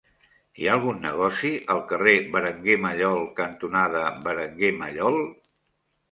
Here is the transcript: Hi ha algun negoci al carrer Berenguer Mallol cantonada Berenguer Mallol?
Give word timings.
Hi 0.61 0.67
ha 0.67 0.71
algun 0.75 0.95
negoci 1.01 1.49
al 1.73 1.81
carrer 1.91 2.13
Berenguer 2.35 2.77
Mallol 2.85 3.21
cantonada 3.41 4.01
Berenguer 4.23 4.71
Mallol? 4.79 5.21